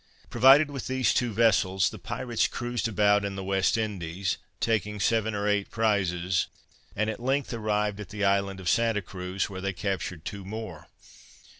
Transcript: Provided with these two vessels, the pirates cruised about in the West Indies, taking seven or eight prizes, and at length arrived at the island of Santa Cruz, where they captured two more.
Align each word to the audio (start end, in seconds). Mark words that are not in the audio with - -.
Provided 0.31 0.71
with 0.71 0.87
these 0.87 1.13
two 1.13 1.31
vessels, 1.31 1.91
the 1.91 1.99
pirates 1.99 2.47
cruised 2.47 2.87
about 2.87 3.23
in 3.23 3.35
the 3.35 3.43
West 3.43 3.77
Indies, 3.77 4.37
taking 4.59 4.99
seven 4.99 5.35
or 5.35 5.47
eight 5.47 5.69
prizes, 5.69 6.47
and 6.95 7.07
at 7.07 7.19
length 7.21 7.53
arrived 7.53 7.99
at 7.99 8.09
the 8.09 8.25
island 8.25 8.59
of 8.59 8.67
Santa 8.67 9.03
Cruz, 9.03 9.47
where 9.47 9.61
they 9.61 9.73
captured 9.73 10.25
two 10.25 10.43
more. 10.43 10.87